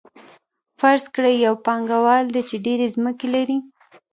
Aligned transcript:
فرض 0.79 1.03
کړئ 1.15 1.35
یو 1.45 1.53
پانګوال 1.65 2.25
دی 2.33 2.41
چې 2.49 2.55
ډېرې 2.65 2.87
ځمکې 2.95 3.27
لري 3.35 3.57